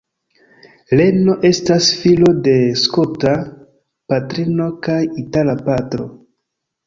Leno 0.99 1.33
estas 1.49 1.89
filo 2.05 2.31
de 2.47 2.55
skota 2.85 3.35
patrino 4.13 4.67
kaj 4.87 4.97
itala 5.25 5.55
patro. 5.69 6.09